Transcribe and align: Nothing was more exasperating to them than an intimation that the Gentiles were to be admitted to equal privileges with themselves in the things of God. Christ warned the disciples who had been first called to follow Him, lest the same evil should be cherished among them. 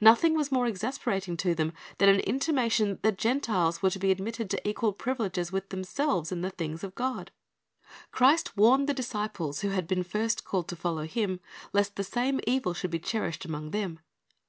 Nothing 0.00 0.34
was 0.34 0.50
more 0.50 0.66
exasperating 0.66 1.36
to 1.36 1.54
them 1.54 1.72
than 1.98 2.08
an 2.08 2.18
intimation 2.18 2.88
that 2.88 3.02
the 3.04 3.12
Gentiles 3.12 3.80
were 3.80 3.90
to 3.90 3.98
be 4.00 4.10
admitted 4.10 4.50
to 4.50 4.68
equal 4.68 4.92
privileges 4.92 5.52
with 5.52 5.68
themselves 5.68 6.32
in 6.32 6.40
the 6.40 6.50
things 6.50 6.82
of 6.82 6.96
God. 6.96 7.30
Christ 8.10 8.56
warned 8.56 8.88
the 8.88 8.92
disciples 8.92 9.60
who 9.60 9.68
had 9.68 9.86
been 9.86 10.02
first 10.02 10.44
called 10.44 10.66
to 10.66 10.74
follow 10.74 11.04
Him, 11.04 11.38
lest 11.72 11.94
the 11.94 12.02
same 12.02 12.40
evil 12.44 12.74
should 12.74 12.90
be 12.90 12.98
cherished 12.98 13.44
among 13.44 13.70
them. 13.70 14.00